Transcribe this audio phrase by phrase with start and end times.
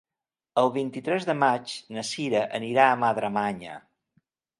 [0.59, 3.77] El vint-i-tres de maig na Sira anirà a Madremanya.